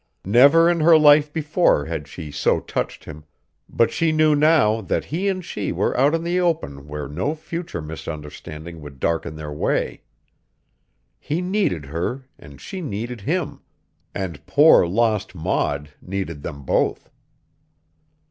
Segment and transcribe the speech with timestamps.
[0.25, 3.23] Never in her life before had she so touched him,
[3.69, 7.35] but she knew now that he and she were out in the open where no
[7.35, 10.01] future misunderstanding would darken their way.
[11.19, 13.61] He needed her and she needed him;
[14.15, 17.11] and poor, lost Maud needed them both.